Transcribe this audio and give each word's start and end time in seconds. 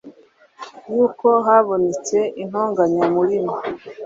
yuko 0.91 1.27
habonetse 1.45 2.17
intonganya 2.41 3.05
muri 3.15 3.37
mwe.” 3.45 3.61